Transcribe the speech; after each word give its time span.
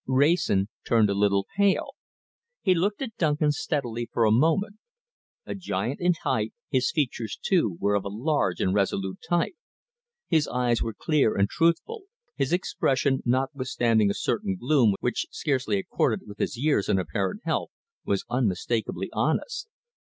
Wrayson 0.07 0.67
turned 0.83 1.11
a 1.11 1.13
little 1.13 1.45
pale. 1.55 1.91
He 2.63 2.73
looked 2.73 3.03
at 3.03 3.15
Duncan 3.17 3.51
steadily 3.51 4.09
for 4.11 4.25
a 4.25 4.31
moment. 4.31 4.77
A 5.45 5.53
giant 5.53 5.99
in 5.99 6.13
height, 6.23 6.53
his 6.71 6.89
features, 6.89 7.37
too, 7.39 7.77
were 7.79 7.93
of 7.93 8.03
a 8.03 8.07
large 8.09 8.59
and 8.59 8.73
resolute 8.73 9.19
type. 9.29 9.53
His 10.27 10.47
eyes 10.47 10.81
were 10.81 10.95
clear 10.95 11.35
and 11.35 11.47
truthful; 11.47 12.05
his 12.35 12.51
expression, 12.51 13.21
notwithstanding 13.25 14.09
a 14.09 14.15
certain 14.15 14.55
gloom 14.55 14.95
which 15.01 15.27
scarcely 15.29 15.77
accorded 15.77 16.21
with 16.27 16.39
his 16.39 16.57
years 16.57 16.89
and 16.89 16.99
apparent 16.99 17.41
health, 17.45 17.69
was 18.03 18.25
unmistakably 18.27 19.09
honest. 19.13 19.67